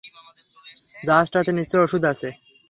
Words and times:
জাহাজটাতে 1.03 1.51
নিশ্চয়ই 1.53 1.83
ওষুধ 1.85 2.03
আছে! 2.11 2.29